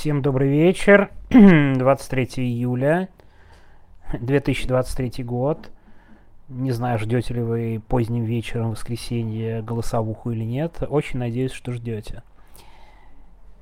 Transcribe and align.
Всем 0.00 0.22
добрый 0.22 0.48
вечер. 0.48 1.10
23 1.28 2.24
июля 2.36 3.10
2023 4.18 5.22
год. 5.22 5.70
Не 6.48 6.72
знаю, 6.72 6.98
ждете 6.98 7.34
ли 7.34 7.42
вы 7.42 7.82
поздним 7.86 8.24
вечером 8.24 8.68
в 8.68 8.70
воскресенье 8.70 9.60
голосовуху 9.60 10.30
или 10.30 10.42
нет. 10.42 10.82
Очень 10.88 11.18
надеюсь, 11.18 11.52
что 11.52 11.72
ждете. 11.72 12.22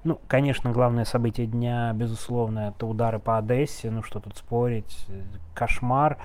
Ну, 0.04 0.20
конечно, 0.28 0.70
главное 0.70 1.04
событие 1.04 1.48
дня, 1.48 1.92
безусловно, 1.92 2.68
это 2.68 2.86
удары 2.86 3.18
по 3.18 3.36
Одессе. 3.38 3.90
Ну, 3.90 4.04
что 4.04 4.20
тут 4.20 4.36
спорить. 4.36 5.08
Кошмар. 5.54 6.18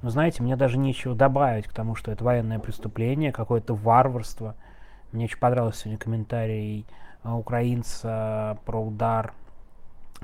Но, 0.00 0.08
знаете, 0.08 0.42
мне 0.42 0.56
даже 0.56 0.78
нечего 0.78 1.14
добавить 1.14 1.66
к 1.66 1.74
тому, 1.74 1.94
что 1.94 2.10
это 2.10 2.24
военное 2.24 2.58
преступление, 2.58 3.32
какое-то 3.32 3.74
варварство. 3.74 4.56
Мне 5.12 5.26
очень 5.26 5.38
понравился 5.38 5.80
сегодня 5.80 5.98
комментарий 5.98 6.86
а, 7.22 7.36
украинца 7.36 8.56
про 8.64 8.80
удар 8.80 9.34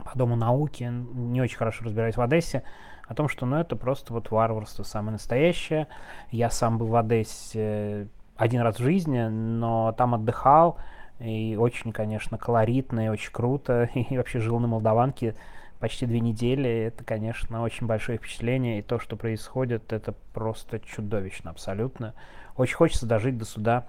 по 0.02 0.16
Дому 0.16 0.36
науки, 0.36 0.84
не 0.84 1.40
очень 1.40 1.56
хорошо 1.56 1.84
разбираюсь 1.84 2.16
в 2.16 2.20
Одессе, 2.20 2.62
о 3.06 3.14
том, 3.14 3.28
что 3.28 3.46
ну, 3.46 3.56
это 3.56 3.76
просто 3.76 4.12
вот 4.12 4.30
варварство 4.30 4.82
самое 4.82 5.12
настоящее. 5.12 5.88
Я 6.30 6.50
сам 6.50 6.78
был 6.78 6.86
в 6.86 6.96
Одессе 6.96 8.08
один 8.36 8.62
раз 8.62 8.76
в 8.76 8.82
жизни, 8.82 9.26
но 9.28 9.92
там 9.92 10.14
отдыхал, 10.14 10.78
и 11.20 11.56
очень, 11.58 11.92
конечно, 11.92 12.38
колоритно 12.38 13.06
и 13.06 13.08
очень 13.08 13.30
круто. 13.30 13.88
И 13.94 14.16
вообще 14.16 14.40
жил 14.40 14.58
на 14.58 14.66
Молдаванке 14.66 15.34
почти 15.78 16.06
две 16.06 16.20
недели. 16.20 16.68
Это, 16.68 17.04
конечно, 17.04 17.62
очень 17.62 17.86
большое 17.86 18.18
впечатление. 18.18 18.80
И 18.80 18.82
то, 18.82 18.98
что 18.98 19.16
происходит, 19.16 19.92
это 19.92 20.14
просто 20.32 20.80
чудовищно 20.80 21.50
абсолютно. 21.50 22.14
Очень 22.56 22.76
хочется 22.76 23.06
дожить 23.06 23.38
до 23.38 23.44
суда 23.44 23.86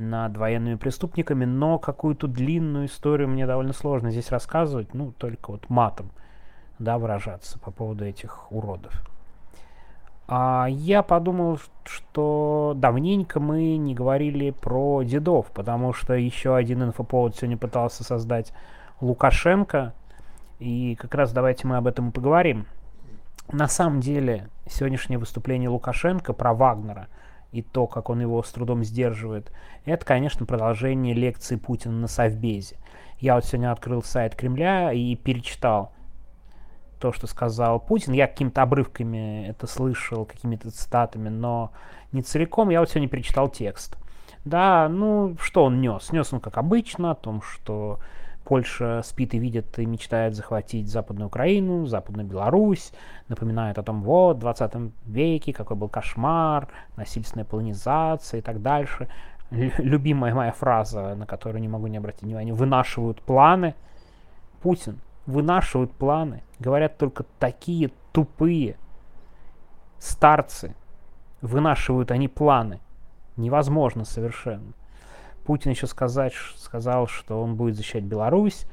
над 0.00 0.36
военными 0.36 0.76
преступниками, 0.76 1.44
но 1.44 1.78
какую-то 1.78 2.26
длинную 2.26 2.86
историю 2.86 3.28
мне 3.28 3.46
довольно 3.46 3.72
сложно 3.72 4.10
здесь 4.10 4.30
рассказывать, 4.30 4.94
ну, 4.94 5.12
только 5.12 5.52
вот 5.52 5.68
матом, 5.68 6.10
да, 6.78 6.98
выражаться 6.98 7.58
по 7.58 7.70
поводу 7.70 8.04
этих 8.04 8.50
уродов. 8.50 9.04
А 10.26 10.66
я 10.68 11.02
подумал, 11.02 11.58
что 11.84 12.72
давненько 12.76 13.40
мы 13.40 13.76
не 13.76 13.94
говорили 13.94 14.50
про 14.50 15.02
дедов, 15.02 15.50
потому 15.52 15.92
что 15.92 16.14
еще 16.14 16.56
один 16.56 16.82
инфоповод 16.84 17.36
сегодня 17.36 17.58
пытался 17.58 18.04
создать 18.04 18.52
Лукашенко, 19.00 19.92
и 20.58 20.94
как 20.96 21.14
раз 21.14 21.32
давайте 21.32 21.66
мы 21.66 21.76
об 21.76 21.86
этом 21.86 22.08
и 22.08 22.12
поговорим. 22.12 22.66
На 23.52 23.66
самом 23.66 24.00
деле, 24.00 24.48
сегодняшнее 24.68 25.18
выступление 25.18 25.68
Лукашенко 25.68 26.32
про 26.32 26.54
Вагнера– 26.54 27.08
и 27.52 27.62
то, 27.62 27.86
как 27.86 28.10
он 28.10 28.20
его 28.20 28.42
с 28.42 28.50
трудом 28.50 28.84
сдерживает, 28.84 29.52
это, 29.84 30.04
конечно, 30.04 30.46
продолжение 30.46 31.14
лекции 31.14 31.56
Путина 31.56 31.94
на 31.94 32.06
Совбезе. 32.06 32.76
Я 33.18 33.34
вот 33.34 33.44
сегодня 33.44 33.72
открыл 33.72 34.02
сайт 34.02 34.34
Кремля 34.34 34.92
и 34.92 35.14
перечитал 35.16 35.92
то, 36.98 37.12
что 37.12 37.26
сказал 37.26 37.80
Путин. 37.80 38.12
Я 38.12 38.26
какими-то 38.26 38.62
обрывками 38.62 39.46
это 39.48 39.66
слышал, 39.66 40.24
какими-то 40.24 40.70
цитатами, 40.70 41.28
но 41.28 41.72
не 42.12 42.22
целиком. 42.22 42.70
Я 42.70 42.80
вот 42.80 42.90
сегодня 42.90 43.08
перечитал 43.08 43.48
текст. 43.48 43.96
Да, 44.44 44.88
ну, 44.88 45.36
что 45.40 45.64
он 45.64 45.80
нес? 45.80 46.12
Нес 46.12 46.32
он, 46.32 46.40
как 46.40 46.56
обычно, 46.56 47.10
о 47.10 47.14
том, 47.14 47.42
что 47.42 47.98
Польша 48.44 49.02
спит 49.04 49.34
и 49.34 49.38
видит 49.38 49.78
и 49.78 49.86
мечтает 49.86 50.34
захватить 50.34 50.88
Западную 50.88 51.28
Украину, 51.28 51.86
Западную 51.86 52.26
Беларусь, 52.26 52.92
напоминает 53.28 53.78
о 53.78 53.82
том, 53.82 54.02
вот, 54.02 54.38
в 54.38 54.40
20 54.40 54.92
веке 55.06 55.52
какой 55.52 55.76
был 55.76 55.88
кошмар, 55.88 56.68
насильственная 56.96 57.44
полонизация 57.44 58.38
и 58.38 58.42
так 58.42 58.62
дальше. 58.62 59.08
Любимая 59.50 60.34
моя 60.34 60.52
фраза, 60.52 61.14
на 61.14 61.26
которую 61.26 61.60
не 61.60 61.68
могу 61.68 61.86
не 61.88 61.98
обратить 61.98 62.22
внимания, 62.22 62.52
вынашивают 62.52 63.20
планы. 63.20 63.74
Путин, 64.62 65.00
вынашивают 65.26 65.92
планы. 65.92 66.42
Говорят 66.58 66.98
только 66.98 67.24
такие 67.38 67.90
тупые 68.12 68.76
старцы. 69.98 70.74
Вынашивают 71.40 72.10
они 72.10 72.28
планы. 72.28 72.80
Невозможно 73.36 74.04
совершенно. 74.04 74.72
Путин 75.44 75.70
еще 75.70 75.86
сказать, 75.86 76.32
сказал, 76.56 77.06
что 77.06 77.42
он 77.42 77.56
будет 77.56 77.76
защищать 77.76 78.04
Беларусь, 78.04 78.66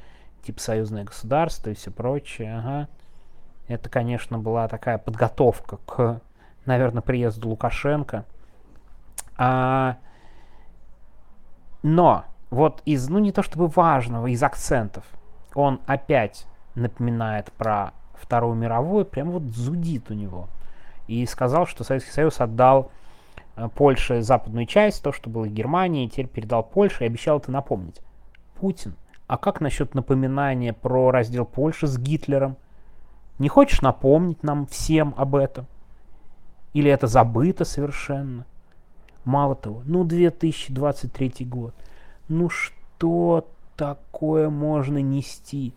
типа 0.43 0.59
союзное 0.59 1.03
государство 1.03 1.69
и 1.69 1.73
все 1.73 1.91
прочее. 1.91 2.57
Ага. 2.57 2.87
Это, 3.67 3.89
конечно, 3.89 4.39
была 4.39 4.67
такая 4.67 4.97
подготовка 4.97 5.77
к, 5.85 6.21
наверное, 6.65 7.01
приезду 7.01 7.49
Лукашенко. 7.49 8.25
А, 9.37 9.97
но 11.83 12.25
вот 12.49 12.81
из, 12.85 13.09
ну 13.09 13.19
не 13.19 13.31
то 13.31 13.43
чтобы 13.43 13.67
важного, 13.67 14.27
из 14.27 14.41
акцентов, 14.41 15.05
он 15.53 15.81
опять 15.85 16.47
напоминает 16.75 17.51
про 17.53 17.93
Вторую 18.13 18.55
мировую, 18.55 19.05
прям 19.05 19.31
вот 19.31 19.43
зудит 19.43 20.09
у 20.09 20.13
него. 20.13 20.49
И 21.07 21.25
сказал, 21.25 21.67
что 21.67 21.83
Советский 21.83 22.11
Союз 22.11 22.39
отдал 22.39 22.91
Э, 23.57 23.69
Польше 23.73 24.21
западную 24.21 24.67
часть, 24.67 25.03
то, 25.03 25.11
что 25.11 25.29
было 25.29 25.45
в 25.45 25.51
Германии, 25.51 26.07
теперь 26.07 26.27
передал 26.27 26.63
Польше 26.63 27.03
и 27.03 27.07
обещал 27.07 27.39
это 27.39 27.51
напомнить. 27.51 28.01
Путин, 28.55 28.95
а 29.25 29.37
как 29.37 29.59
насчет 29.61 29.95
напоминания 29.95 30.73
про 30.73 31.11
раздел 31.11 31.45
Польши 31.45 31.87
с 31.87 31.97
Гитлером? 31.97 32.55
Не 33.39 33.49
хочешь 33.49 33.81
напомнить 33.81 34.43
нам 34.43 34.67
всем 34.67 35.13
об 35.17 35.35
этом? 35.35 35.65
Или 36.73 36.91
это 36.91 37.07
забыто 37.07 37.65
совершенно? 37.65 38.45
Мало 39.25 39.55
того, 39.55 39.81
ну 39.85 40.03
2023 40.03 41.45
год. 41.45 41.73
Ну 42.29 42.49
что 42.49 43.47
такое 43.75 44.49
можно 44.49 44.99
нести? 45.01 45.73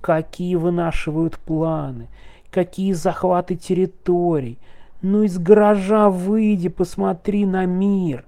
Какие 0.00 0.54
вынашивают 0.56 1.38
планы? 1.38 2.08
Какие 2.50 2.92
захваты 2.92 3.56
территорий? 3.56 4.58
Ну 5.04 5.22
из 5.22 5.38
гаража 5.38 6.08
выйди, 6.08 6.70
посмотри 6.70 7.44
на 7.44 7.66
мир. 7.66 8.24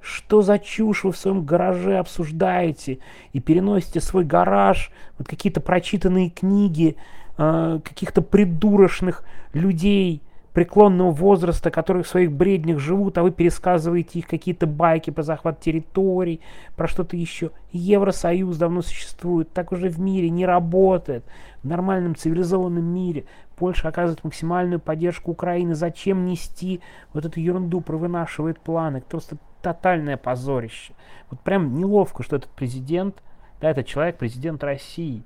Что 0.00 0.40
за 0.40 0.58
чушь 0.58 1.04
вы 1.04 1.12
в 1.12 1.18
своем 1.18 1.44
гараже 1.44 1.98
обсуждаете 1.98 3.00
и 3.34 3.40
переносите 3.40 4.00
свой 4.00 4.24
гараж, 4.24 4.90
вот 5.18 5.28
какие-то 5.28 5.60
прочитанные 5.60 6.30
книги 6.30 6.96
э, 7.36 7.78
каких-то 7.84 8.22
придурочных 8.22 9.22
людей– 9.52 10.22
преклонного 10.54 11.10
возраста, 11.10 11.70
которые 11.70 12.04
в 12.04 12.08
своих 12.08 12.32
бреднях 12.32 12.78
живут, 12.78 13.18
а 13.18 13.24
вы 13.24 13.32
пересказываете 13.32 14.20
их 14.20 14.28
какие-то 14.28 14.66
байки 14.66 15.10
про 15.10 15.24
захват 15.24 15.60
территорий, 15.60 16.40
про 16.76 16.86
что-то 16.86 17.16
еще. 17.16 17.50
Евросоюз 17.72 18.56
давно 18.56 18.80
существует, 18.80 19.52
так 19.52 19.72
уже 19.72 19.88
в 19.88 19.98
мире 19.98 20.30
не 20.30 20.46
работает. 20.46 21.24
В 21.64 21.66
нормальном 21.66 22.14
цивилизованном 22.14 22.84
мире 22.84 23.24
Польша 23.56 23.88
оказывает 23.88 24.22
максимальную 24.22 24.78
поддержку 24.78 25.32
Украины. 25.32 25.74
Зачем 25.74 26.24
нести 26.24 26.80
вот 27.12 27.24
эту 27.26 27.40
ерунду, 27.40 27.80
про 27.80 27.96
вынашивает 27.96 28.60
планы? 28.60 28.98
Это 28.98 29.06
просто 29.06 29.36
тотальное 29.60 30.16
позорище. 30.16 30.94
Вот 31.30 31.40
прям 31.40 31.74
неловко, 31.74 32.22
что 32.22 32.36
этот 32.36 32.50
президент, 32.50 33.24
да, 33.60 33.70
этот 33.70 33.86
человек, 33.86 34.18
президент 34.18 34.62
России. 34.62 35.24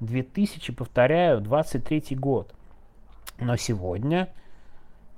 2000, 0.00 0.72
повторяю, 0.72 1.42
23 1.42 2.16
год. 2.16 2.54
Но 3.38 3.56
сегодня 3.56 4.30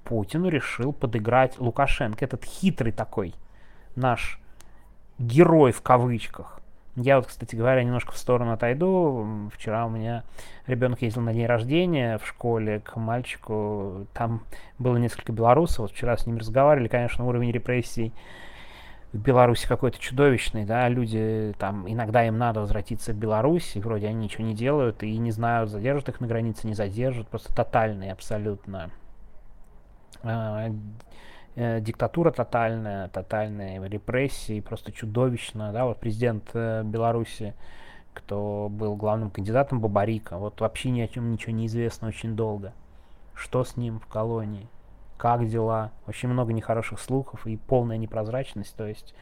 Путин 0.05 0.47
решил 0.47 0.93
подыграть 0.93 1.59
Лукашенко. 1.59 2.25
Этот 2.25 2.45
хитрый 2.45 2.93
такой 2.93 3.35
наш 3.97 4.41
герой 5.19 5.73
в 5.73 5.83
кавычках. 5.83 6.61
Я 6.95 7.17
вот, 7.17 7.27
кстати 7.27 7.57
говоря, 7.57 7.83
немножко 7.83 8.13
в 8.13 8.19
сторону 8.19 8.53
отойду. 8.53 9.49
Вчера 9.55 9.87
у 9.87 9.91
меня 9.91 10.25
ребенок 10.67 11.01
ездил 11.01 11.23
на 11.23 11.33
день 11.33 11.47
рождения 11.47 12.19
в 12.19 12.27
школе 12.27 12.81
к 12.81 12.97
мальчику. 12.97 14.07
Там 14.13 14.43
было 14.79 14.99
несколько 14.99 15.33
белорусов. 15.33 15.79
Вот 15.79 15.93
вчера 15.93 16.17
с 16.17 16.27
ними 16.27 16.39
разговаривали. 16.39 16.89
Конечно, 16.89 17.27
уровень 17.27 17.51
репрессий 17.51 18.13
в 19.13 19.19
Беларуси 19.19 19.67
какой-то 19.69 19.99
чудовищный, 19.99 20.65
да, 20.65 20.89
люди 20.89 21.55
там, 21.59 21.91
иногда 21.91 22.27
им 22.27 22.39
надо 22.39 22.61
возвратиться 22.61 23.13
в 23.13 23.17
Беларусь, 23.17 23.77
и 23.77 23.81
вроде 23.81 24.09
они 24.09 24.25
ничего 24.25 24.45
не 24.45 24.55
делают, 24.55 25.03
и 25.03 25.17
не 25.19 25.31
знают, 25.31 25.71
задержат 25.71 26.09
их 26.09 26.21
на 26.21 26.27
границе, 26.27 26.67
не 26.67 26.75
задержат, 26.75 27.29
просто 27.29 27.55
тотальный 27.55 28.11
абсолютно 28.11 28.91
диктатура 31.57 32.31
тотальная, 32.31 33.09
тотальные 33.09 33.87
репрессии, 33.89 34.61
просто 34.61 34.93
чудовищно, 34.93 35.73
да, 35.73 35.85
вот 35.85 35.99
президент 35.99 36.51
э, 36.55 36.83
Беларуси, 36.85 37.55
кто 38.15 38.69
был 38.71 38.97
главным 38.97 39.31
кандидатом 39.31 39.81
Бабарика, 39.81 40.39
вот 40.39 40.61
вообще 40.61 40.91
ни 40.91 41.01
о 41.01 41.09
чем 41.09 41.31
ничего 41.31 41.53
не 41.53 41.67
известно 41.67 42.09
очень 42.09 42.37
долго. 42.37 42.73
Что 43.35 43.65
с 43.65 43.77
ним 43.77 44.01
в 44.01 44.07
колонии? 44.07 44.69
Как 45.19 45.47
дела? 45.47 45.93
Очень 46.07 46.31
много 46.31 46.53
нехороших 46.53 47.01
слухов 47.01 47.47
и 47.47 47.57
полная 47.57 47.99
непрозрачность, 47.99 48.75
то 48.77 48.87
есть 48.87 49.15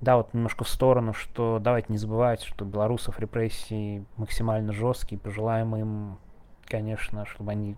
да, 0.00 0.16
вот 0.16 0.34
немножко 0.34 0.64
в 0.64 0.68
сторону, 0.68 1.12
что 1.12 1.58
давайте 1.60 1.86
не 1.90 1.98
забывать, 1.98 2.42
что 2.42 2.64
белорусов 2.64 3.18
репрессии 3.20 4.04
максимально 4.16 4.72
жесткие, 4.72 5.18
пожелаем 5.18 5.74
им, 5.76 6.18
конечно, 6.66 7.24
чтобы 7.26 7.52
они 7.52 7.76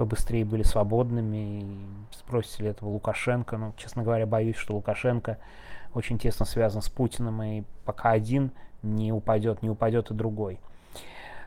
побыстрее 0.00 0.46
были 0.46 0.62
свободными. 0.62 1.60
И 1.60 1.66
спросите 2.12 2.62
ли 2.62 2.70
этого 2.70 2.88
Лукашенко. 2.88 3.58
Ну, 3.58 3.74
честно 3.76 4.02
говоря, 4.02 4.24
боюсь, 4.24 4.56
что 4.56 4.74
Лукашенко 4.74 5.36
очень 5.92 6.18
тесно 6.18 6.46
связан 6.46 6.80
с 6.80 6.88
Путиным, 6.88 7.42
и 7.42 7.64
пока 7.84 8.12
один 8.12 8.50
не 8.82 9.12
упадет, 9.12 9.62
не 9.62 9.68
упадет 9.68 10.10
и 10.10 10.14
другой. 10.14 10.58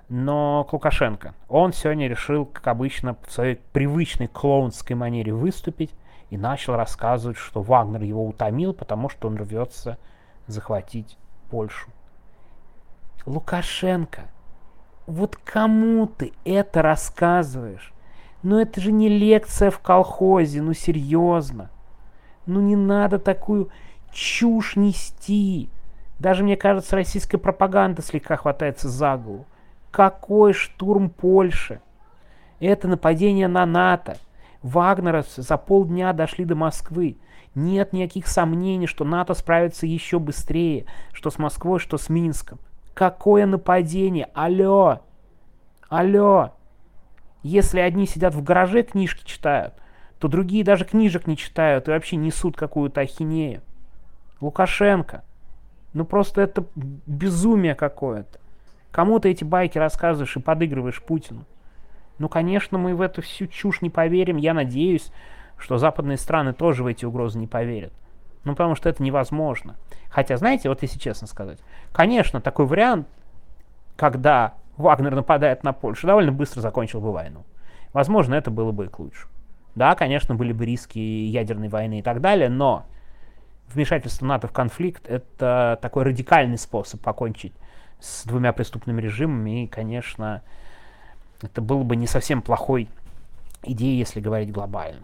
Но 0.08 0.66
к 0.66 0.74
Лукашенко. 0.74 1.34
Он 1.50 1.74
сегодня 1.74 2.08
решил, 2.08 2.46
как 2.46 2.68
обычно, 2.68 3.18
в 3.26 3.32
своей 3.32 3.56
привычной 3.56 4.28
клоунской 4.28 4.96
манере 4.96 5.34
выступить 5.34 5.90
и 6.30 6.38
начал 6.38 6.76
рассказывать, 6.76 7.38
что 7.38 7.64
Вагнер 7.64 8.04
его 8.04 8.24
утомил, 8.24 8.76
потому 8.76 9.10
что 9.10 9.30
он 9.30 9.38
рвется 9.38 9.98
захватить 10.46 11.18
Польшу. 11.50 11.90
Лукашенко, 13.26 14.26
вот 15.08 15.38
кому 15.38 16.06
ты 16.06 16.34
это 16.46 16.84
рассказываешь? 16.84 17.94
Ну 18.44 18.60
это 18.60 18.82
же 18.82 18.92
не 18.92 19.08
лекция 19.08 19.72
в 19.72 19.80
колхозе, 19.80 20.62
ну 20.62 20.74
серьезно. 20.74 21.72
Ну 22.46 22.60
не 22.60 22.76
надо 22.76 23.18
такую 23.18 23.70
чушь 24.12 24.76
нести. 24.76 25.70
Даже, 26.20 26.44
мне 26.44 26.58
кажется, 26.58 26.96
российская 26.96 27.38
пропаганда 27.38 28.02
слегка 28.02 28.36
хватается 28.36 28.90
за 28.90 29.18
голову. 29.18 29.46
Какой 29.92 30.54
штурм 30.54 31.10
Польши? 31.10 31.82
Это 32.60 32.88
нападение 32.88 33.48
на 33.48 33.66
НАТО. 33.66 34.18
Вагнеровцы 34.62 35.42
за 35.42 35.58
полдня 35.58 36.14
дошли 36.14 36.46
до 36.46 36.56
Москвы. 36.56 37.18
Нет 37.56 37.94
никаких 37.94 38.28
сомнений, 38.28 38.88
что 38.88 39.06
НАТО 39.06 39.34
справится 39.34 39.86
еще 39.86 40.20
быстрее, 40.20 40.86
что 41.12 41.30
с 41.30 41.38
Москвой, 41.38 41.80
что 41.80 41.98
с 41.98 42.10
Минском. 42.10 42.60
Какое 42.94 43.46
нападение? 43.46 44.30
Алло! 44.34 45.02
Алло! 45.90 46.54
Если 47.44 47.80
одни 47.80 48.08
сидят 48.08 48.34
в 48.34 48.42
гараже, 48.42 48.84
книжки 48.84 49.24
читают, 49.26 49.74
то 50.18 50.28
другие 50.28 50.64
даже 50.64 50.86
книжек 50.86 51.28
не 51.28 51.38
читают 51.38 51.88
и 51.88 51.92
вообще 51.92 52.16
несут 52.16 52.56
какую-то 52.56 53.02
ахинею. 53.02 53.62
Лукашенко. 54.40 55.24
Ну 55.94 56.06
просто 56.06 56.42
это 56.42 56.66
безумие 56.76 57.76
какое-то. 57.76 58.40
Кому 58.92 59.20
ты 59.20 59.32
эти 59.32 59.44
байки 59.44 59.78
рассказываешь 59.78 60.38
и 60.38 60.40
подыгрываешь 60.40 61.02
Путину? 61.02 61.46
Ну, 62.20 62.30
конечно, 62.30 62.78
мы 62.78 62.96
в 62.96 63.02
эту 63.02 63.22
всю 63.22 63.48
чушь 63.48 63.82
не 63.82 63.90
поверим. 63.90 64.38
Я 64.38 64.54
надеюсь, 64.54 65.12
что 65.58 65.78
западные 65.78 66.18
страны 66.18 66.54
тоже 66.54 66.84
в 66.84 66.88
эти 66.88 67.04
угрозы 67.04 67.40
не 67.40 67.48
поверят. 67.48 67.92
Ну, 68.44 68.52
потому 68.52 68.76
что 68.76 68.90
это 68.90 69.02
невозможно. 69.02 69.76
Хотя, 70.10 70.38
знаете, 70.38 70.70
вот 70.70 70.84
если 70.84 71.00
честно 71.00 71.28
сказать, 71.28 71.60
конечно, 71.92 72.40
такой 72.40 72.66
вариант, 72.66 73.08
когда 73.96 74.54
Вагнер 74.78 75.16
нападает 75.16 75.64
на 75.64 75.74
Польшу, 75.74 76.08
довольно 76.08 76.32
быстро 76.32 76.62
закончил 76.62 77.02
бы 77.02 77.12
войну. 77.12 77.44
Возможно, 77.94 78.36
это 78.36 78.52
было 78.52 78.72
бы 78.72 78.86
и 78.86 78.88
к 78.90 79.00
лучшему. 79.00 79.32
Да, 79.76 79.96
конечно, 79.96 80.36
были 80.36 80.52
бы 80.54 80.66
риски 80.66 81.00
ядерной 81.00 81.68
войны 81.68 82.00
и 82.00 82.02
так 82.02 82.22
далее, 82.22 82.50
но 82.50 82.86
вмешательство 83.74 84.26
НАТО 84.26 84.48
в 84.48 84.52
конфликт— 84.52 85.08
это 85.08 85.80
такой 85.82 86.04
радикальный 86.04 86.58
способ 86.58 87.02
покончить 87.02 87.54
с 88.00 88.26
двумя 88.26 88.54
преступными 88.54 89.02
режимами, 89.02 89.64
и, 89.64 89.68
конечно, 89.68 90.42
это 91.42 91.62
было 91.62 91.84
бы 91.84 91.96
не 91.96 92.08
совсем 92.08 92.42
плохой 92.42 92.90
идеей, 93.64 93.98
если 93.98 94.20
говорить 94.20 94.52
глобально. 94.52 95.04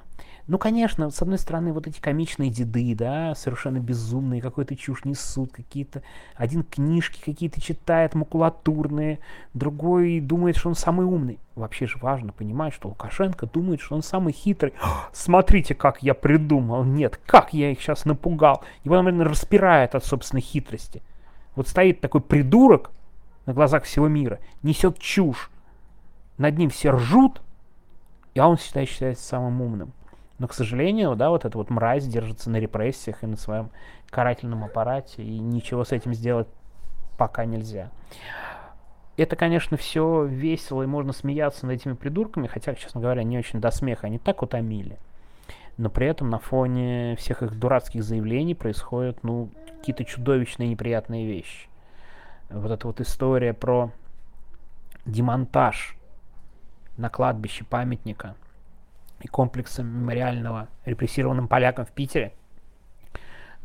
Ну, 0.49 0.57
конечно, 0.57 1.11
с 1.11 1.21
одной 1.21 1.37
стороны, 1.37 1.73
вот 1.73 1.85
эти 1.85 2.01
комичные 2.01 2.49
деды, 2.49 2.95
да, 2.95 3.35
совершенно 3.35 3.77
безумные, 3.77 4.41
какой-то 4.41 4.75
чушь 4.75 5.05
несут, 5.05 5.51
какие-то... 5.51 6.01
Один 6.33 6.63
книжки 6.63 7.21
какие-то 7.23 7.61
читает, 7.61 8.15
макулатурные, 8.15 9.19
другой 9.53 10.19
думает, 10.19 10.57
что 10.57 10.69
он 10.69 10.73
самый 10.73 11.05
умный. 11.05 11.37
Вообще 11.53 11.85
же 11.85 11.99
важно 11.99 12.33
понимать, 12.33 12.73
что 12.73 12.89
Лукашенко 12.89 13.45
думает, 13.45 13.79
что 13.79 13.93
он 13.93 14.01
самый 14.01 14.33
хитрый. 14.33 14.73
Смотрите, 15.13 15.75
как 15.75 16.01
я 16.01 16.15
придумал. 16.15 16.83
Нет, 16.83 17.19
как 17.27 17.53
я 17.53 17.69
их 17.69 17.79
сейчас 17.79 18.05
напугал. 18.05 18.63
Его, 18.83 18.95
наверное, 18.95 19.27
распирает 19.27 19.93
от 19.93 20.03
собственной 20.03 20.41
хитрости. 20.41 21.03
Вот 21.55 21.67
стоит 21.67 22.01
такой 22.01 22.21
придурок 22.21 22.89
на 23.45 23.53
глазах 23.53 23.83
всего 23.83 24.07
мира, 24.07 24.39
несет 24.63 24.97
чушь. 24.97 25.51
Над 26.39 26.57
ним 26.57 26.71
все 26.71 26.89
ржут, 26.89 27.39
а 28.35 28.49
он 28.49 28.57
считает, 28.57 28.89
считается 28.89 29.23
самым 29.23 29.61
умным. 29.61 29.93
Но, 30.39 30.47
к 30.47 30.53
сожалению, 30.53 31.15
да, 31.17 31.29
вот 31.29 31.43
эта 31.43 31.57
вот 31.57 31.69
мразь 31.69 32.07
держится 32.07 32.49
на 32.49 32.57
репрессиях 32.57 33.23
и 33.23 33.27
на 33.27 33.35
своем 33.35 33.69
карательном 34.09 34.63
аппарате, 34.63 35.21
и 35.21 35.37
ничего 35.37 35.83
с 35.83 35.91
этим 35.91 36.13
сделать 36.13 36.47
пока 37.17 37.43
нельзя. 37.43 37.91
Это, 39.17 39.35
конечно, 39.35 39.75
все 39.75 40.23
весело, 40.23 40.81
и 40.81 40.87
можно 40.87 41.11
смеяться 41.11 41.65
над 41.65 41.75
этими 41.75 41.91
придурками, 41.91 42.47
хотя, 42.47 42.73
честно 42.73 43.01
говоря, 43.01 43.23
не 43.23 43.37
очень 43.37 43.59
до 43.59 43.69
смеха, 43.69 44.07
они 44.07 44.17
так 44.17 44.41
утомили. 44.41 44.97
Но 45.75 45.89
при 45.89 46.07
этом 46.07 46.29
на 46.29 46.39
фоне 46.39 47.17
всех 47.17 47.43
их 47.43 47.59
дурацких 47.59 48.01
заявлений 48.01 48.55
происходят, 48.55 49.21
ну, 49.23 49.49
какие-то 49.79 50.05
чудовищные 50.05 50.69
неприятные 50.69 51.27
вещи. 51.27 51.67
Вот 52.49 52.71
эта 52.71 52.87
вот 52.87 53.01
история 53.01 53.53
про 53.53 53.91
демонтаж 55.05 55.97
на 56.95 57.09
кладбище 57.09 57.65
памятника– 57.65 58.35
и 59.21 59.27
комплекса 59.27 59.83
мемориального 59.83 60.67
репрессированным 60.85 61.47
полякам 61.47 61.85
в 61.85 61.91
Питере. 61.91 62.33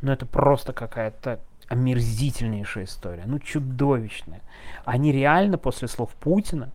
Ну, 0.00 0.12
это 0.12 0.26
просто 0.26 0.72
какая-то 0.72 1.40
омерзительнейшая 1.68 2.84
история, 2.84 3.22
ну, 3.26 3.38
чудовищная. 3.38 4.42
Они 4.84 5.12
реально 5.12 5.58
после 5.58 5.88
слов 5.88 6.10
Путина 6.14 6.70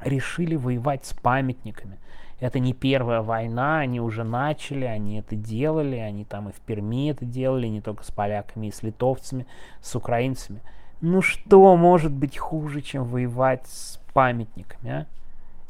решили 0.00 0.56
воевать 0.56 1.04
с 1.04 1.12
памятниками. 1.12 1.98
Это 2.40 2.58
не 2.58 2.72
первая 2.72 3.20
война, 3.20 3.80
они 3.80 4.00
уже 4.00 4.24
начали, 4.24 4.86
они 4.86 5.18
это 5.18 5.36
делали, 5.36 5.96
они 5.96 6.24
там 6.24 6.48
и 6.48 6.52
в 6.52 6.60
Перми 6.60 7.10
это 7.10 7.26
делали, 7.26 7.66
не 7.66 7.82
только 7.82 8.02
с 8.02 8.10
поляками, 8.10 8.68
и 8.68 8.72
с 8.72 8.82
литовцами, 8.82 9.46
с 9.82 9.94
украинцами. 9.94 10.60
Ну 11.02 11.20
что 11.20 11.76
может 11.76 12.12
быть 12.12 12.38
хуже, 12.38 12.80
чем 12.80 13.04
воевать 13.04 13.66
с 13.66 14.00
памятниками, 14.14 14.90
а? 14.90 15.06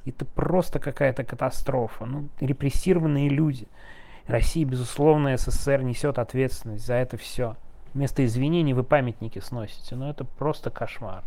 Это 0.06 0.24
просто 0.24 0.78
какая-то 0.78 1.24
катастрофа. 1.24 2.06
Ну, 2.06 2.28
репрессированные 2.40 3.28
люди. 3.28 3.68
Россия, 4.26 4.64
безусловно, 4.64 5.36
СССР 5.36 5.82
несет 5.82 6.18
ответственность 6.18 6.86
за 6.86 6.94
это 6.94 7.16
все. 7.16 7.56
Вместо 7.94 8.24
извинений 8.24 8.72
вы 8.72 8.84
памятники 8.84 9.40
сносите. 9.40 9.96
Но 9.96 10.04
ну, 10.04 10.10
это 10.10 10.24
просто 10.24 10.70
кошмар. 10.70 11.24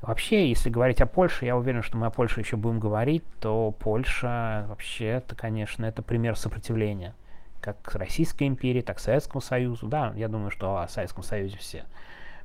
Вообще, 0.00 0.48
если 0.48 0.68
говорить 0.68 1.00
о 1.00 1.06
Польше, 1.06 1.44
я 1.44 1.56
уверен, 1.56 1.82
что 1.82 1.96
мы 1.96 2.06
о 2.06 2.10
Польше 2.10 2.40
еще 2.40 2.56
будем 2.56 2.80
говорить, 2.80 3.22
то 3.40 3.70
Польша 3.70 4.66
вообще, 4.68 5.06
это, 5.06 5.36
конечно, 5.36 5.84
это 5.84 6.02
пример 6.02 6.36
сопротивления. 6.36 7.14
Как 7.60 7.94
Российской 7.94 8.48
империи, 8.48 8.80
так 8.80 8.98
и 8.98 9.00
Советскому 9.00 9.40
Союзу. 9.40 9.86
Да, 9.86 10.12
я 10.16 10.26
думаю, 10.26 10.50
что 10.50 10.78
о 10.78 10.88
Советском 10.88 11.22
Союзе 11.22 11.56
все 11.58 11.84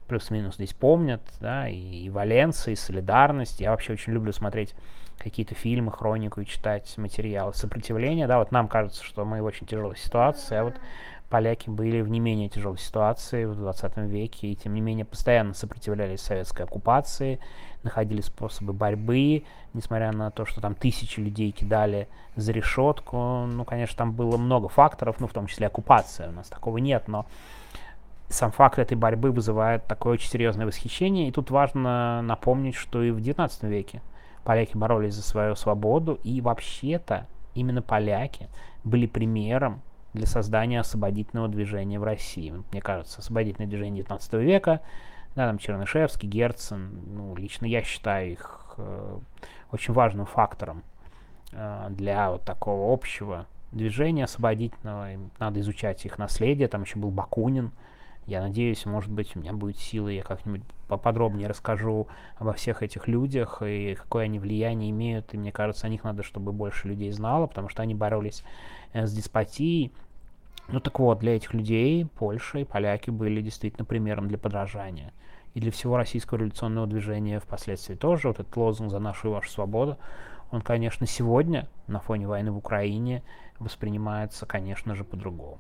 плюс-минус 0.07 0.56
здесь 0.56 0.74
помнят, 0.74 1.21
да, 1.39 1.68
и, 1.68 1.75
и 1.75 2.09
Валенция, 2.09 2.73
и 2.73 2.76
Солидарность. 2.76 3.59
Я 3.59 3.71
вообще 3.71 3.94
очень 3.94 4.14
люблю 4.14 4.31
смотреть 4.31 4.73
какие-то 5.18 5.56
фильмы, 5.56 5.92
хронику 5.92 6.42
и 6.42 6.45
читать 6.45 6.97
материалы. 6.97 7.54
Сопротивления, 7.54 8.28
да, 8.28 8.40
вот 8.40 8.52
нам 8.52 8.68
кажется, 8.68 9.04
что 9.04 9.26
мы 9.26 9.42
в 9.42 9.45
очень 9.45 9.68
тяжелой 9.68 9.97
ситуации, 9.97 10.56
а 10.56 10.64
вот 10.64 10.76
поляки 11.30 11.69
были 11.69 12.02
в 12.02 12.09
не 12.09 12.19
менее 12.19 12.49
тяжелой 12.49 12.78
ситуации 12.78 13.45
в 13.45 13.56
20 13.56 13.97
веке, 13.97 14.47
и 14.47 14.56
тем 14.56 14.73
не 14.73 14.81
менее 14.81 15.06
постоянно 15.06 15.54
сопротивлялись 15.54 16.21
советской 16.21 16.64
оккупации, 16.64 17.40
находили 17.83 18.21
способы 18.21 18.73
борьбы, 18.73 19.44
несмотря 19.73 20.11
на 20.11 20.31
то, 20.31 20.45
что 20.45 20.61
там 20.61 20.76
тысячи 20.76 21.19
людей 21.19 21.52
кидали 21.52 22.07
за 22.35 22.52
решетку, 22.52 23.45
ну, 23.45 23.66
конечно, 23.66 23.97
там 23.97 24.14
было 24.14 24.37
много 24.37 24.69
факторов, 24.69 25.19
ну, 25.19 25.28
в 25.28 25.33
том 25.33 25.47
числе 25.47 25.68
оккупация, 25.68 26.30
у 26.30 26.33
нас 26.33 26.47
такого 26.47 26.78
нет, 26.78 27.07
но 27.07 27.26
сам 28.37 28.51
факт 28.51 28.79
этой 28.79 28.95
борьбы 28.95 29.31
вызывает 29.31 29.85
такое 29.85 30.13
очень 30.13 30.29
серьезное 30.29 30.65
восхищение. 30.65 31.27
И 31.27 31.31
тут 31.31 31.51
важно 31.51 32.21
напомнить, 32.21 32.75
что 32.75 33.01
и 33.03 33.11
в 33.11 33.17
XIX 33.17 33.49
веке 33.67 34.01
поляки 34.44 34.77
боролись 34.77 35.15
за 35.15 35.23
свою 35.23 35.56
свободу, 35.56 36.19
и 36.23 36.39
вообще-то 36.39 37.27
именно 37.53 37.81
поляки 37.81 38.47
были 38.83 39.07
примером 39.07 39.81
для 40.13 40.25
создания 40.25 40.79
освободительного 40.79 41.47
движения 41.49 41.99
в 41.99 42.03
России. 42.03 42.53
Мне 42.71 42.81
кажется, 42.81 43.19
освободительное 43.19 43.67
движение 43.67 44.03
XIX 44.03 44.41
века, 44.41 44.81
да, 45.35 45.47
там 45.47 45.57
Чернышевский, 45.57 46.29
Герцен, 46.29 47.01
ну, 47.07 47.35
лично 47.35 47.65
я 47.65 47.83
считаю 47.83 48.31
их 48.31 48.75
э, 48.77 49.19
очень 49.71 49.94
важным 49.94 50.25
фактором 50.25 50.83
э, 51.51 51.87
для 51.89 52.31
вот 52.31 52.44
такого 52.44 52.94
общего 52.94 53.47
движения 53.71 54.23
освободительного. 54.23 55.09
Надо 55.39 55.59
изучать 55.59 56.06
их 56.06 56.17
наследие, 56.17 56.67
там 56.67 56.83
еще 56.83 56.97
был 56.97 57.11
Бакунин, 57.11 57.71
я 58.27 58.41
надеюсь, 58.41 58.85
может 58.85 59.09
быть, 59.09 59.35
у 59.35 59.39
меня 59.39 59.53
будет 59.53 59.77
сила, 59.77 60.09
я 60.09 60.21
как-нибудь 60.21 60.61
поподробнее 60.89 61.47
расскажу 61.47 62.07
обо 62.37 62.51
всех 62.51 62.83
этих 62.83 63.07
людях 63.07 63.61
и 63.61 63.95
какое 63.95 64.25
они 64.25 64.37
влияние 64.37 64.91
имеют. 64.91 65.33
И 65.33 65.37
мне 65.37 65.53
кажется, 65.53 65.87
о 65.87 65.89
них 65.89 66.03
надо, 66.03 66.23
чтобы 66.23 66.51
больше 66.51 66.89
людей 66.89 67.09
знало, 67.13 67.47
потому 67.47 67.69
что 67.69 67.81
они 67.83 67.95
боролись 67.95 68.43
э, 68.91 69.07
с 69.07 69.13
деспотией. 69.13 69.93
Ну 70.67 70.81
так 70.81 70.99
вот, 70.99 71.19
для 71.19 71.37
этих 71.37 71.53
людей 71.53 72.05
Польша 72.05 72.59
и 72.59 72.65
поляки 72.65 73.09
были 73.09 73.41
действительно 73.41 73.85
примером 73.85 74.27
для 74.27 74.37
подражания. 74.37 75.13
И 75.53 75.61
для 75.61 75.71
всего 75.71 75.95
российского 75.95 76.39
революционного 76.39 76.85
движения 76.85 77.39
впоследствии 77.39 77.95
тоже. 77.95 78.27
Вот 78.27 78.41
этот 78.41 78.55
лозунг 78.57 78.91
«За 78.91 78.99
нашу 78.99 79.29
и 79.29 79.31
вашу 79.31 79.49
свободу», 79.49 79.97
он, 80.51 80.61
конечно, 80.61 81.07
сегодня 81.07 81.69
на 81.87 82.01
фоне 82.01 82.27
войны 82.27 82.51
в 82.51 82.57
Украине 82.57 83.23
воспринимается, 83.59 84.45
конечно 84.45 84.95
же, 84.95 85.05
по-другому. 85.05 85.59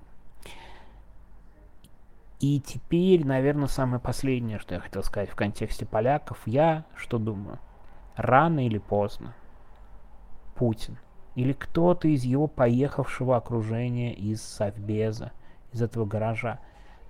И 2.39 2.59
теперь, 2.59 3.25
наверное, 3.25 3.67
самое 3.67 3.99
последнее, 3.99 4.59
что 4.59 4.75
я 4.75 4.81
хотел 4.81 5.03
сказать 5.03 5.29
в 5.29 5.35
контексте 5.35 5.85
поляков. 5.85 6.39
Я 6.45 6.85
что 6.95 7.17
думаю? 7.17 7.59
Рано 8.15 8.65
или 8.65 8.77
поздно 8.77 9.33
Путин 10.55 10.97
или 11.37 11.53
кто-то 11.53 12.07
из 12.07 12.23
его 12.23 12.47
поехавшего 12.47 13.37
окружения 13.37 14.11
из 14.11 14.41
Совбеза, 14.41 15.33
из 15.71 15.83
этого 15.83 16.03
гаража, 16.03 16.59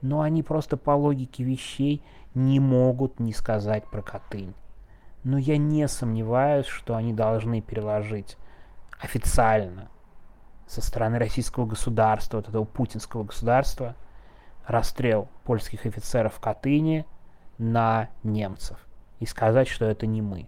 но 0.01 0.19
они 0.19 0.43
просто 0.43 0.75
по 0.75 0.91
логике 0.91 1.45
вещей 1.45 2.03
не 2.35 2.59
могут 2.59 3.21
не 3.21 3.31
сказать 3.31 3.85
про 3.89 4.01
Катынь. 4.01 4.53
Но 5.23 5.37
я 5.37 5.57
не 5.57 5.87
сомневаюсь, 5.87 6.65
что 6.65 6.97
они 6.97 7.13
должны 7.13 7.61
переложить 7.61 8.37
официально 9.01 9.87
со 10.67 10.81
стороны 10.81 11.19
российского 11.19 11.65
государства, 11.65 12.37
вот 12.37 12.49
этого 12.49 12.65
путинского 12.65 13.23
государства, 13.23 13.95
расстрел 14.67 15.29
польских 15.45 15.85
офицеров 15.85 16.35
в 16.35 16.39
Катыни 16.39 17.05
на 17.57 18.09
немцев 18.23 18.77
и 19.19 19.25
сказать, 19.25 19.67
что 19.67 19.85
это 19.85 20.05
не 20.05 20.21
мы. 20.21 20.47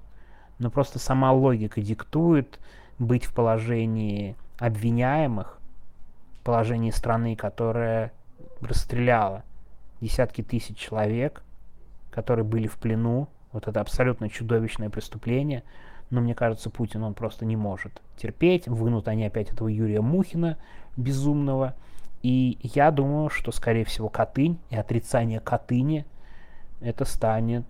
Но 0.60 0.70
просто 0.70 1.00
сама 1.00 1.32
логика 1.32 1.82
диктует 1.82 2.60
быть 3.00 3.26
в 3.26 3.34
положении 3.34 4.36
обвиняемых, 4.60 5.58
в 6.42 6.44
положении 6.44 6.92
страны, 6.92 7.36
которая 7.36 8.12
расстреляла 8.62 9.44
десятки 10.02 10.44
тысяч 10.44 10.78
человек, 10.78 11.44
которые 12.12 12.46
были 12.46 12.68
в 12.68 12.78
плену. 12.78 13.30
Вот 13.54 13.68
это 13.68 13.80
абсолютно 13.80 14.30
чудовищное 14.30 14.90
преступление. 14.90 15.64
Но 16.10 16.22
мне 16.22 16.36
кажется, 16.36 16.70
Путин 16.70 17.04
он 17.04 17.14
просто 17.14 17.46
не 17.46 17.56
может 17.56 18.02
терпеть. 18.18 18.68
Вынут 18.68 19.08
они 19.08 19.26
опять 19.26 19.52
этого 19.52 19.68
Юрия 19.68 20.02
Мухина, 20.02 20.58
безумного. 20.98 21.76
И 22.22 22.60
я 22.62 22.92
думаю, 22.92 23.30
что, 23.30 23.52
скорее 23.52 23.86
всего, 23.86 24.10
Катынь 24.10 24.60
и 24.70 24.76
отрицание 24.76 25.40
Катыни 25.40 26.06
это 26.82 27.06
станет 27.06 27.64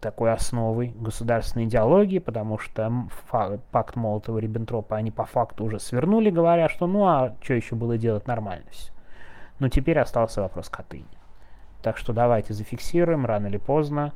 такой 0.00 0.32
основой 0.32 0.88
государственной 0.96 1.66
идеологии, 1.66 2.18
потому 2.18 2.58
что 2.58 3.08
пакт 3.70 3.96
Молотова-Риббентропа 3.96 4.96
они 4.96 5.10
по 5.10 5.24
факту 5.24 5.64
уже 5.64 5.78
свернули, 5.78 6.30
говоря, 6.30 6.68
что 6.68 6.86
ну 6.86 7.06
а 7.06 7.34
что 7.40 7.54
еще 7.54 7.76
было 7.76 7.96
делать 7.96 8.26
нормально 8.26 8.66
все. 8.70 8.92
Но 9.60 9.68
теперь 9.68 9.98
остался 9.98 10.42
вопрос 10.42 10.68
Катыни. 10.68 11.06
Так 11.82 11.96
что 11.96 12.12
давайте 12.12 12.52
зафиксируем, 12.52 13.26
рано 13.26 13.46
или 13.46 13.58
поздно 13.58 14.12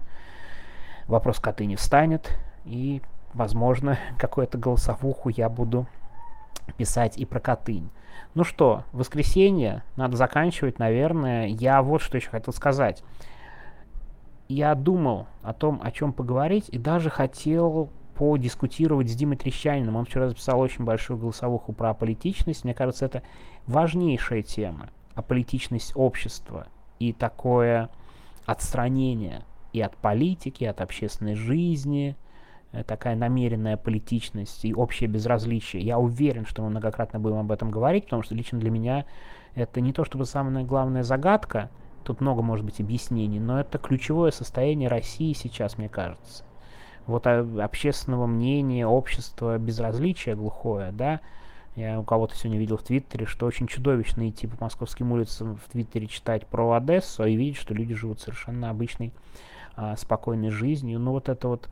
вопрос 1.06 1.38
Катыни 1.38 1.76
встанет, 1.76 2.36
и, 2.64 3.00
возможно, 3.32 3.98
какую-то 4.18 4.58
голосовуху 4.58 5.28
я 5.28 5.48
буду 5.48 5.86
писать 6.76 7.16
и 7.16 7.24
про 7.24 7.40
Катынь. 7.40 7.90
Ну 8.34 8.44
что, 8.44 8.84
воскресенье, 8.92 9.82
надо 9.96 10.16
заканчивать, 10.16 10.78
наверное. 10.78 11.46
Я 11.46 11.82
вот 11.82 12.02
что 12.02 12.16
еще 12.16 12.30
хотел 12.30 12.52
сказать 12.52 13.02
я 14.48 14.74
думал 14.74 15.26
о 15.42 15.52
том, 15.52 15.80
о 15.82 15.90
чем 15.90 16.12
поговорить, 16.12 16.68
и 16.68 16.78
даже 16.78 17.10
хотел 17.10 17.90
подискутировать 18.14 19.10
с 19.10 19.14
Димой 19.14 19.36
Трещаниным. 19.36 19.96
Он 19.96 20.04
вчера 20.04 20.28
записал 20.28 20.60
очень 20.60 20.84
большую 20.84 21.18
голосовуху 21.18 21.72
про 21.72 21.92
политичность. 21.94 22.64
Мне 22.64 22.74
кажется, 22.74 23.04
это 23.04 23.22
важнейшая 23.66 24.42
тема. 24.42 24.90
А 25.14 25.22
политичность 25.22 25.92
общества 25.94 26.66
и 26.98 27.12
такое 27.12 27.90
отстранение 28.44 29.44
и 29.72 29.80
от 29.80 29.96
политики, 29.96 30.64
и 30.64 30.66
от 30.66 30.80
общественной 30.80 31.34
жизни, 31.34 32.16
такая 32.84 33.16
намеренная 33.16 33.76
политичность 33.76 34.64
и 34.64 34.74
общее 34.74 35.08
безразличие. 35.08 35.82
Я 35.82 35.98
уверен, 35.98 36.46
что 36.46 36.62
мы 36.62 36.70
многократно 36.70 37.18
будем 37.18 37.38
об 37.38 37.52
этом 37.52 37.70
говорить, 37.70 38.04
потому 38.04 38.22
что 38.22 38.34
лично 38.34 38.58
для 38.58 38.70
меня 38.70 39.04
это 39.54 39.80
не 39.80 39.92
то 39.92 40.04
чтобы 40.04 40.26
самая 40.26 40.64
главная 40.64 41.02
загадка, 41.02 41.70
Тут 42.06 42.20
много 42.20 42.40
может 42.40 42.64
быть 42.64 42.80
объяснений, 42.80 43.40
но 43.40 43.58
это 43.58 43.78
ключевое 43.78 44.30
состояние 44.30 44.88
России 44.88 45.32
сейчас, 45.32 45.76
мне 45.76 45.88
кажется. 45.88 46.44
Вот 47.08 47.26
общественного 47.26 48.26
мнения, 48.26 48.86
общества, 48.86 49.58
безразличия 49.58 50.36
глухое, 50.36 50.92
да, 50.92 51.20
я 51.74 51.98
у 51.98 52.04
кого-то 52.04 52.36
сегодня 52.36 52.60
видел 52.60 52.76
в 52.76 52.84
Твиттере, 52.84 53.26
что 53.26 53.46
очень 53.46 53.66
чудовищно 53.66 54.28
идти 54.30 54.46
по 54.46 54.56
московским 54.60 55.10
улицам 55.10 55.56
в 55.56 55.68
Твиттере 55.72 56.06
читать 56.06 56.46
про 56.46 56.74
Одессу 56.74 57.24
и 57.24 57.34
видеть, 57.34 57.56
что 57.56 57.74
люди 57.74 57.94
живут 57.94 58.20
совершенно 58.20 58.70
обычной, 58.70 59.12
а, 59.74 59.96
спокойной 59.96 60.50
жизнью. 60.50 61.00
Ну 61.00 61.10
вот 61.10 61.28
это 61.28 61.48
вот, 61.48 61.68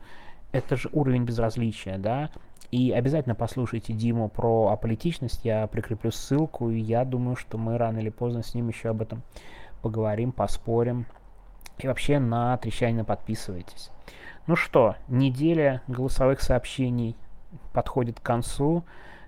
это 0.55 0.77
же 0.77 0.89
уровень 0.93 1.25
безразличия, 1.25 1.97
да. 1.97 2.29
И 2.71 2.91
обязательно 2.91 3.35
послушайте 3.35 3.93
Диму 3.93 4.29
про 4.29 4.69
аполитичность, 4.69 5.45
я 5.45 5.67
прикреплю 5.67 6.11
ссылку, 6.11 6.69
и 6.69 6.79
я 6.79 7.05
думаю, 7.05 7.35
что 7.35 7.57
мы 7.57 7.77
рано 7.77 7.99
или 7.99 8.09
поздно 8.09 8.41
с 8.41 8.53
ним 8.53 8.69
еще 8.69 8.89
об 8.89 9.01
этом 9.01 9.21
поговорим, 9.81 10.31
поспорим. 10.31 11.05
И 11.77 11.87
вообще 11.87 12.19
на 12.19 12.57
Трещанина 12.57 13.03
подписывайтесь. 13.03 13.91
Ну 14.47 14.55
что, 14.55 14.95
неделя 15.07 15.81
голосовых 15.87 16.41
сообщений 16.41 17.15
подходит 17.73 18.19
к 18.19 18.23
концу. 18.23 18.83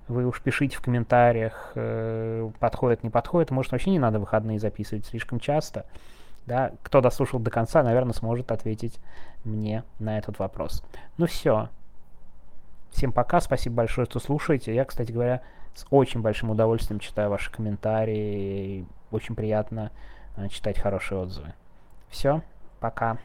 Вы 0.08 0.26
уж 0.26 0.42
пишите 0.42 0.78
в 0.78 0.82
комментариях, 0.82 1.74
э, 1.76 2.50
подходит, 2.60 3.04
не 3.04 3.10
подходит. 3.10 3.52
Может, 3.52 3.74
вообще 3.74 3.90
не 3.90 4.00
надо 4.00 4.20
выходные 4.20 4.60
записывать 4.60 5.06
слишком 5.06 5.40
часто. 5.40 5.86
Да? 6.48 6.72
Кто 6.82 7.02
дослушал 7.02 7.40
до 7.40 7.52
конца, 7.52 7.84
наверное, 7.84 8.14
сможет 8.14 8.52
ответить 8.52 9.00
мне 9.44 9.84
на 10.00 10.18
этот 10.18 10.40
вопрос. 10.40 10.84
Ну 11.18 11.28
все. 11.28 11.70
Всем 12.90 13.12
пока, 13.12 13.42
спасибо 13.42 13.76
большое, 13.76 14.06
что 14.06 14.20
слушаете. 14.20 14.74
Я, 14.74 14.86
кстати 14.86 15.12
говоря, 15.12 15.42
с 15.76 15.86
очень 15.92 16.22
большим 16.22 16.50
удовольствием 16.50 17.00
читаю 17.00 17.30
ваши 17.30 17.52
комментарии. 17.52 18.88
Очень 19.12 19.36
приятно 19.36 19.92
читать 20.50 20.80
хорошие 20.80 21.20
отзывы. 21.20 21.54
Все, 22.10 22.42
пока. 22.80 23.18